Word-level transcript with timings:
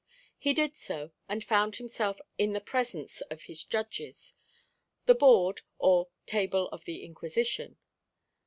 He 0.39 0.53
did 0.55 0.75
so; 0.75 1.11
and 1.29 1.43
found 1.43 1.75
himself 1.75 2.19
in 2.35 2.53
the 2.53 2.59
presence 2.59 3.21
of 3.29 3.43
his 3.43 3.63
judges 3.63 4.33
the 5.05 5.13
Board, 5.13 5.61
or 5.77 6.09
"Table 6.25 6.69
of 6.69 6.85
the 6.85 7.05
Inquisition." 7.05 7.77